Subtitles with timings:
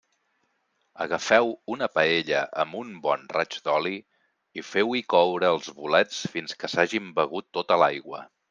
[1.03, 3.93] Agafeu una paella amb un bon raig d'oli
[4.63, 8.29] i feu-hi coure els bolets fins que s'hagin begut tota l'aigua.